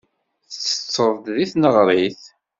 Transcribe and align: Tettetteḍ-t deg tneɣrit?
Tettetteḍ-t 0.51 1.25
deg 1.35 1.47
tneɣrit? 1.51 2.21